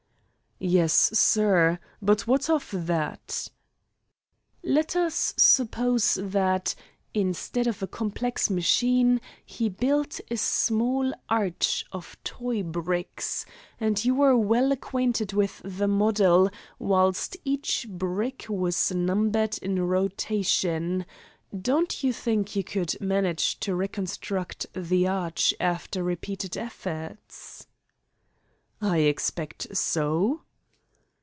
"Yes, 0.63 0.93
sir; 1.17 1.79
but 2.03 2.27
what 2.27 2.47
of 2.47 2.69
that?" 2.71 3.47
"Let 4.61 4.95
us 4.95 5.33
suppose 5.35 6.19
that, 6.21 6.75
instead 7.15 7.65
of 7.65 7.81
a 7.81 7.87
complex 7.87 8.47
machine 8.51 9.21
he 9.43 9.69
built 9.69 10.21
a 10.29 10.37
small 10.37 11.15
arch 11.29 11.83
of 11.91 12.15
toy 12.23 12.61
bricks, 12.61 13.43
and 13.79 14.05
you 14.05 14.13
were 14.13 14.37
well 14.37 14.71
acquainted 14.71 15.33
with 15.33 15.63
the 15.65 15.87
model 15.87 16.51
whilst 16.77 17.37
each 17.43 17.87
brick 17.89 18.45
was 18.47 18.91
numbered 18.91 19.57
in 19.63 19.81
rotation, 19.87 21.07
don't 21.59 22.03
you 22.03 22.13
think 22.13 22.55
you 22.55 22.63
could 22.63 23.01
manage 23.01 23.59
to 23.61 23.73
reconstruct 23.73 24.67
the 24.73 25.07
arch 25.07 25.55
after 25.59 26.03
repeated 26.03 26.55
efforts?" 26.55 27.65
"I 28.79 28.99
expect 28.99 29.75
so." 29.75 30.43